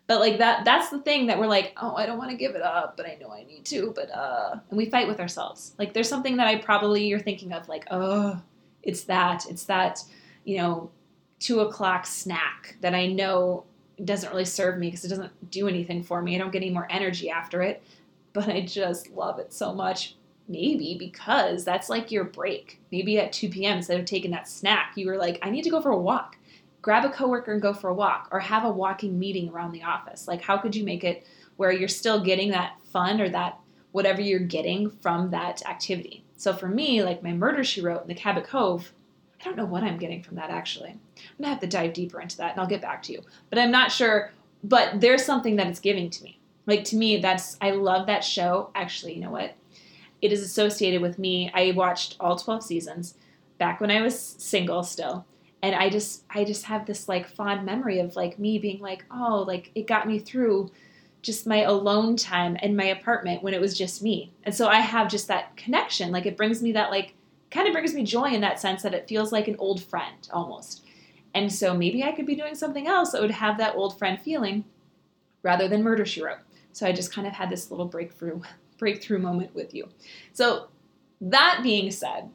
[0.05, 2.55] But like that that's the thing that we're like, oh, I don't want to give
[2.55, 5.73] it up, but I know I need to, but uh and we fight with ourselves.
[5.79, 8.41] Like there's something that I probably you're thinking of like, oh,
[8.81, 10.03] it's that, it's that,
[10.43, 10.91] you know,
[11.39, 13.63] two o'clock snack that I know
[14.03, 16.35] doesn't really serve me because it doesn't do anything for me.
[16.35, 17.81] I don't get any more energy after it,
[18.33, 20.15] but I just love it so much.
[20.47, 22.81] Maybe because that's like your break.
[22.91, 25.69] Maybe at 2 p.m., instead of taking that snack, you were like, I need to
[25.69, 26.37] go for a walk
[26.83, 29.83] grab a coworker and go for a walk or have a walking meeting around the
[29.83, 30.27] office.
[30.27, 31.25] Like, how could you make it
[31.55, 33.57] where you're still getting that fun or that
[33.93, 36.23] whatever you're getting from that activity?
[36.35, 38.91] So for me, like my murder she wrote in the Cabot Cove,
[39.39, 40.89] I don't know what I'm getting from that actually.
[40.89, 40.99] I'm
[41.39, 43.21] gonna have to dive deeper into that and I'll get back to you.
[43.49, 46.37] But I'm not sure, but there's something that it's giving to me.
[46.67, 48.71] Like to me, that's I love that show.
[48.75, 49.53] Actually, you know what?
[50.23, 51.51] It is associated with me.
[51.53, 53.15] I watched all 12 seasons
[53.57, 55.25] back when I was single still.
[55.61, 59.05] And i just i just have this like fond memory of like me being like
[59.11, 60.69] oh like it got me through
[61.21, 64.33] just my alone time in my apartment when it was just me.
[64.43, 66.11] And so i have just that connection.
[66.11, 67.15] Like it brings me that like
[67.51, 70.29] kind of brings me joy in that sense that it feels like an old friend
[70.31, 70.85] almost.
[71.33, 74.21] And so maybe i could be doing something else that would have that old friend
[74.21, 74.63] feeling
[75.41, 76.39] rather than murder she wrote.
[76.71, 78.39] So i just kind of had this little breakthrough
[78.83, 79.87] breakthrough moment with you
[80.33, 80.67] so
[81.21, 82.29] that being said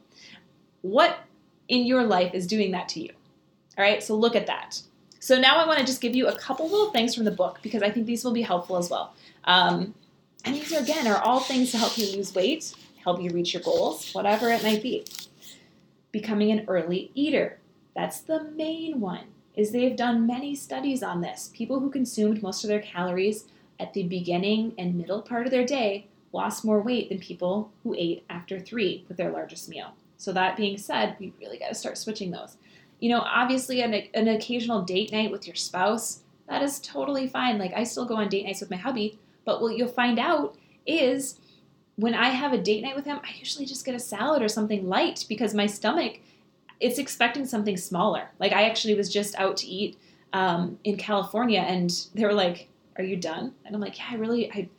[0.81, 1.19] what
[1.67, 3.13] in your life is doing that to you
[3.79, 4.81] all right, so look at that.
[5.21, 7.59] So now I want to just give you a couple little things from the book
[7.61, 9.13] because I think these will be helpful as well.
[9.45, 9.93] Um,
[10.43, 12.73] And these are again are all things to help you lose weight,
[13.05, 15.05] help you reach your goals, whatever it might be.
[16.11, 17.59] Becoming an early eater.
[17.95, 19.27] That's the main one.
[19.55, 21.49] Is they've done many studies on this.
[21.53, 23.45] People who consumed most of their calories
[23.79, 27.95] at the beginning and middle part of their day lost more weight than people who
[27.97, 29.93] ate after 3 with their largest meal.
[30.17, 32.57] So that being said, we really got to start switching those.
[32.99, 37.57] You know, obviously an, an occasional date night with your spouse, that is totally fine.
[37.57, 40.55] Like I still go on date nights with my hubby, but what you'll find out
[40.85, 41.39] is
[41.95, 44.47] when I have a date night with him, I usually just get a salad or
[44.47, 46.19] something light because my stomach
[46.79, 48.29] it's expecting something smaller.
[48.39, 49.97] Like I actually was just out to eat
[50.33, 54.15] um, in California, and they were like, "Are you done?" And I'm like, "Yeah, I
[54.15, 54.69] really I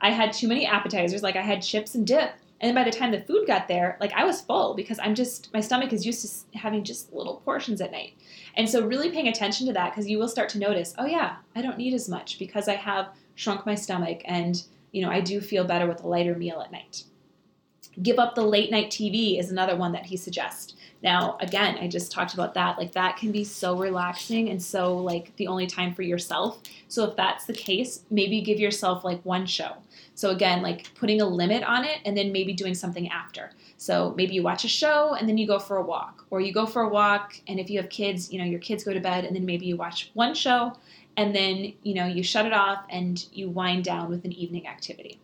[0.00, 1.22] I had too many appetizers.
[1.22, 4.12] Like I had chips and dip." And by the time the food got there, like
[4.12, 7.80] I was full because I'm just my stomach is used to having just little portions
[7.80, 8.14] at night.
[8.56, 11.36] And so really paying attention to that because you will start to notice, oh yeah,
[11.54, 15.20] I don't need as much because I have shrunk my stomach and you know, I
[15.20, 17.04] do feel better with a lighter meal at night.
[18.02, 20.74] Give up the late night TV is another one that he suggests.
[21.02, 22.78] Now, again, I just talked about that.
[22.78, 26.62] Like, that can be so relaxing and so, like, the only time for yourself.
[26.88, 29.72] So, if that's the case, maybe give yourself like one show.
[30.14, 33.50] So, again, like putting a limit on it and then maybe doing something after.
[33.76, 36.52] So, maybe you watch a show and then you go for a walk, or you
[36.52, 37.38] go for a walk.
[37.46, 39.66] And if you have kids, you know, your kids go to bed and then maybe
[39.66, 40.72] you watch one show
[41.16, 44.66] and then you know you shut it off and you wind down with an evening
[44.66, 45.20] activity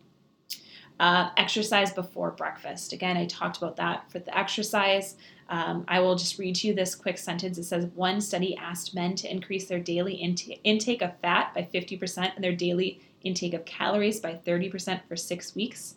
[1.01, 2.93] uh, exercise before breakfast.
[2.93, 5.17] Again i talked about that for the exercise.
[5.49, 7.57] Um, i will just read to you this quick sentence.
[7.57, 11.67] It says one study asked men to increase their daily int- intake of fat by
[11.73, 15.95] 50% and their daily intake of calories by 30% for six weeks.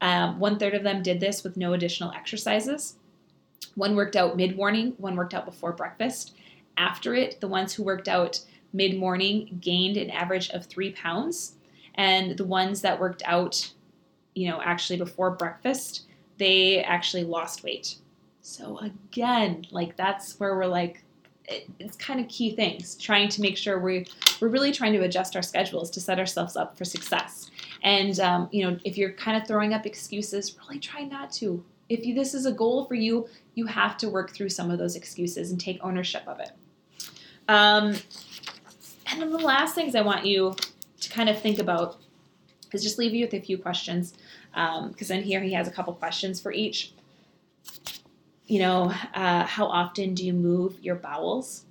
[0.00, 2.96] Um, one third of them did this with no additional exercises.
[3.76, 6.34] One worked out mid-morning one worked out before breakfast.
[6.76, 8.40] After it the ones who worked out
[8.72, 11.54] mid morning gained an average of three pounds.
[11.94, 13.72] And the ones that worked out,
[14.34, 16.06] you know, actually before breakfast,
[16.38, 17.96] they actually lost weight.
[18.42, 21.04] So again, like that's where we're like,
[21.78, 24.06] it's kind of key things trying to make sure we
[24.40, 27.50] we're really trying to adjust our schedules to set ourselves up for success.
[27.82, 31.64] And um, you know if you're kind of throwing up excuses really try not to.
[31.88, 34.78] If you, this is a goal for you you have to work through some of
[34.78, 36.52] those excuses and take ownership of it.
[37.48, 37.96] Um,
[39.10, 40.54] and then the last things I want you
[41.00, 41.96] to kind of think about
[42.78, 44.14] just leave you with a few questions.
[44.52, 46.92] Because um, in here he has a couple questions for each.
[48.46, 51.64] You know, uh, how often do you move your bowels?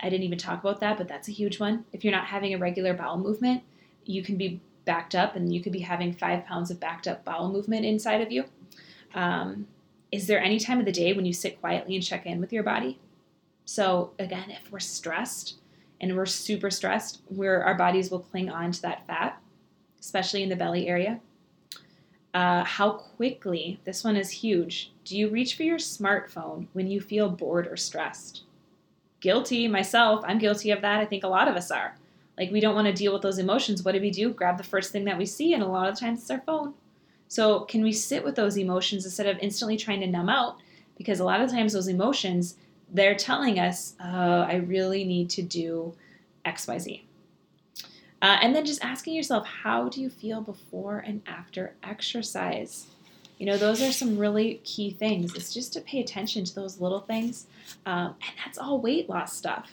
[0.00, 1.84] I didn't even talk about that, but that's a huge one.
[1.92, 3.62] If you're not having a regular bowel movement,
[4.04, 7.24] you can be backed up and you could be having five pounds of backed up
[7.24, 8.44] bowel movement inside of you.
[9.14, 9.66] Um,
[10.12, 12.52] is there any time of the day when you sit quietly and check in with
[12.52, 12.98] your body?
[13.64, 15.56] So, again, if we're stressed,
[16.00, 19.40] and we're super stressed, where our bodies will cling on to that fat,
[20.00, 21.20] especially in the belly area.
[22.34, 27.00] Uh, how quickly, this one is huge, do you reach for your smartphone when you
[27.00, 28.42] feel bored or stressed?
[29.20, 31.00] Guilty, myself, I'm guilty of that.
[31.00, 31.96] I think a lot of us are.
[32.36, 33.82] Like, we don't want to deal with those emotions.
[33.82, 34.30] What do we do?
[34.34, 36.40] Grab the first thing that we see, and a lot of the times it's our
[36.40, 36.74] phone.
[37.28, 40.58] So, can we sit with those emotions instead of instantly trying to numb out?
[40.98, 42.56] Because a lot of times those emotions
[42.92, 45.94] they're telling us, oh, I really need to do
[46.44, 47.02] XYZ.
[48.22, 52.86] Uh, and then just asking yourself, how do you feel before and after exercise?
[53.38, 55.34] You know, those are some really key things.
[55.34, 57.46] It's just to pay attention to those little things.
[57.84, 59.70] Um, and that's all weight loss stuff.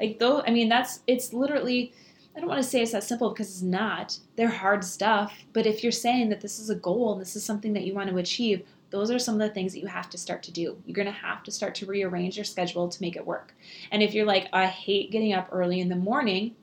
[0.00, 1.92] Like, though, I mean, that's, it's literally,
[2.34, 4.18] I don't want to say it's that simple because it's not.
[4.34, 5.32] They're hard stuff.
[5.52, 7.94] But if you're saying that this is a goal and this is something that you
[7.94, 10.52] want to achieve, those are some of the things that you have to start to
[10.52, 10.76] do.
[10.84, 13.54] You're going to have to start to rearrange your schedule to make it work.
[13.92, 16.56] And if you're like, I hate getting up early in the morning,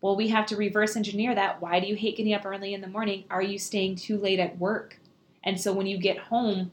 [0.00, 1.60] well, we have to reverse engineer that.
[1.60, 3.24] Why do you hate getting up early in the morning?
[3.30, 4.98] Are you staying too late at work?
[5.42, 6.70] And so when you get home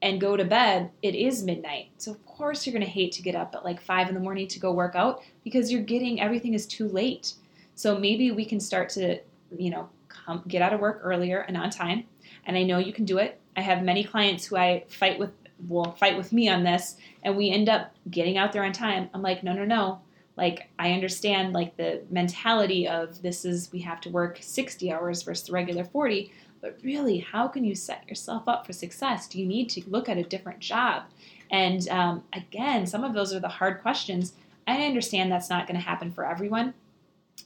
[0.00, 1.88] and go to bed, it is midnight.
[1.98, 4.20] So of course you're going to hate to get up at like five in the
[4.20, 7.34] morning to go work out because you're getting everything is too late.
[7.74, 9.18] So maybe we can start to,
[9.56, 12.04] you know, come get out of work earlier and on time.
[12.46, 13.40] And I know you can do it.
[13.56, 15.30] I have many clients who I fight with
[15.68, 19.08] will fight with me on this and we end up getting out there on time.
[19.14, 20.00] I'm like, no, no, no.
[20.36, 25.22] Like I understand like the mentality of this is we have to work 60 hours
[25.22, 26.32] versus the regular 40,
[26.64, 29.28] but really, how can you set yourself up for success?
[29.28, 31.02] Do you need to look at a different job?
[31.50, 34.32] And um, again, some of those are the hard questions.
[34.66, 36.72] I understand that's not going to happen for everyone.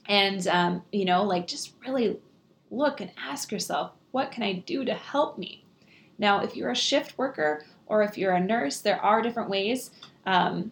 [0.07, 2.17] And, um, you know, like just really
[2.71, 5.65] look and ask yourself, what can I do to help me?
[6.17, 9.91] Now, if you're a shift worker or if you're a nurse, there are different ways.
[10.25, 10.71] Um,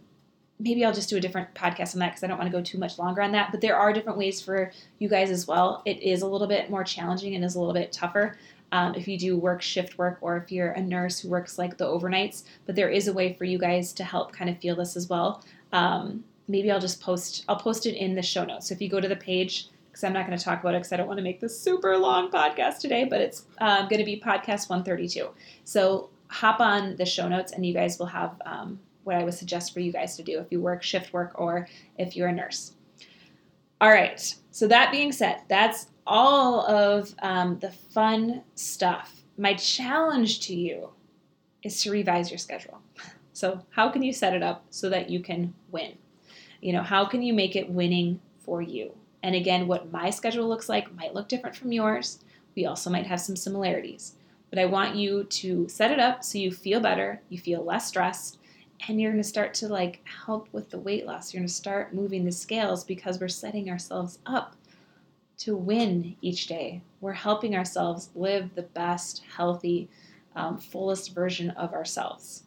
[0.59, 2.63] maybe I'll just do a different podcast on that because I don't want to go
[2.63, 3.51] too much longer on that.
[3.51, 5.81] But there are different ways for you guys as well.
[5.85, 8.37] It is a little bit more challenging and is a little bit tougher
[8.71, 11.77] um, if you do work shift work or if you're a nurse who works like
[11.77, 12.43] the overnights.
[12.65, 15.07] But there is a way for you guys to help kind of feel this as
[15.07, 15.43] well.
[15.71, 17.45] Um, maybe I'll just post.
[17.47, 18.69] I'll post it in the show notes.
[18.69, 19.67] So if you go to the page.
[19.89, 21.59] Because I'm not going to talk about it because I don't want to make this
[21.59, 25.27] super long podcast today, but it's uh, going to be podcast 132.
[25.63, 29.33] So hop on the show notes and you guys will have um, what I would
[29.33, 32.33] suggest for you guys to do if you work shift work or if you're a
[32.33, 32.73] nurse.
[33.79, 39.23] All right, so that being said, that's all of um, the fun stuff.
[39.37, 40.89] My challenge to you
[41.63, 42.81] is to revise your schedule.
[43.33, 45.93] So, how can you set it up so that you can win?
[46.59, 48.93] You know, how can you make it winning for you?
[49.21, 52.19] And again, what my schedule looks like might look different from yours.
[52.55, 54.15] We also might have some similarities.
[54.49, 57.87] But I want you to set it up so you feel better, you feel less
[57.87, 58.39] stressed,
[58.87, 61.33] and you're going to start to like help with the weight loss.
[61.33, 64.55] You're going to start moving the scales because we're setting ourselves up
[65.39, 66.81] to win each day.
[67.01, 69.89] We're helping ourselves live the best, healthy,
[70.35, 72.43] um, fullest version of ourselves.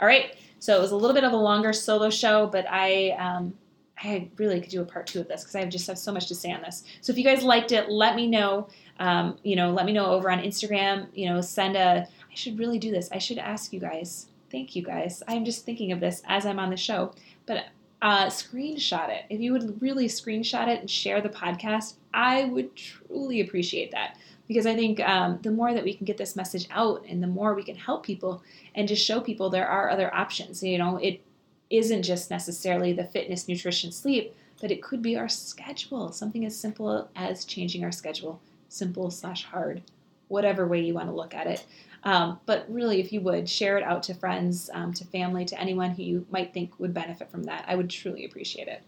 [0.00, 0.36] All right.
[0.58, 3.54] So it was a little bit of a longer solo show, but I um,
[4.02, 6.26] I really could do a part two of this because I just have so much
[6.28, 6.84] to say on this.
[7.00, 8.68] So if you guys liked it, let me know.
[8.98, 11.06] Um, you know, let me know over on Instagram.
[11.14, 12.06] You know, send a.
[12.08, 13.08] I should really do this.
[13.12, 15.22] I should ask you guys Thank you guys.
[15.26, 17.14] I'm just thinking of this as I'm on the show,
[17.46, 17.64] but
[18.02, 19.24] uh, screenshot it.
[19.30, 24.18] If you would really screenshot it and share the podcast, I would truly appreciate that
[24.48, 27.28] because I think um, the more that we can get this message out and the
[27.28, 28.42] more we can help people
[28.74, 30.62] and just show people there are other options.
[30.62, 31.22] You know, it
[31.70, 36.58] isn't just necessarily the fitness, nutrition, sleep, but it could be our schedule, something as
[36.58, 39.80] simple as changing our schedule, simple slash hard,
[40.28, 41.64] whatever way you want to look at it.
[42.04, 45.60] Um, but really, if you would share it out to friends, um, to family, to
[45.60, 48.82] anyone who you might think would benefit from that, I would truly appreciate it.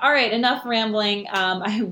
[0.00, 1.26] All right, enough rambling.
[1.30, 1.88] Um, I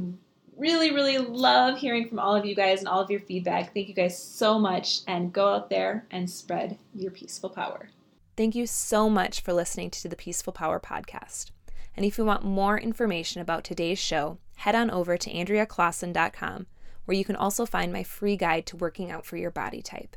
[0.57, 3.75] really, really love hearing from all of you guys and all of your feedback.
[3.75, 7.89] Thank you guys so much, and go out there and spread your peaceful power.
[8.37, 11.51] Thank you so much for listening to the Peaceful Power podcast.
[11.97, 16.67] And if you want more information about today's show, head on over to AndreaClaassen.com,
[17.05, 20.17] where you can also find my free guide to working out for your body type.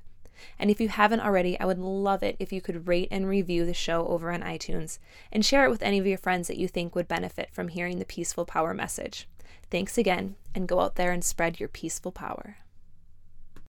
[0.60, 3.66] And if you haven't already, I would love it if you could rate and review
[3.66, 5.00] the show over on iTunes
[5.32, 8.00] and share it with any of your friends that you think would benefit from hearing
[8.00, 9.28] the peaceful power message.
[9.70, 12.58] Thanks again, and go out there and spread your peaceful power.